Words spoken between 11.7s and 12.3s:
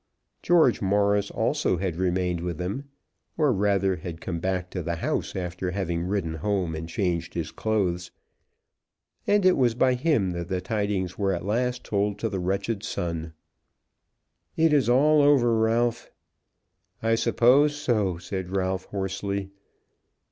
told to